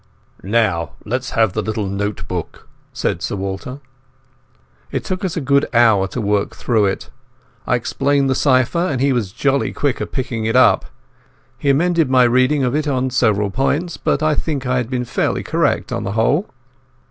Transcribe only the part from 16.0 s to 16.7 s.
the whole.